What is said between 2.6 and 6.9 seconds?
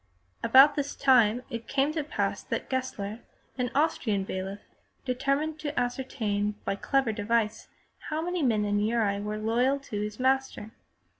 Gessler, an Austrian bailiff, determined to ascertain by a